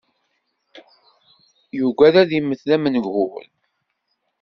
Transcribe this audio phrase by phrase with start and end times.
[1.77, 3.43] Yugad ad immet d amengur.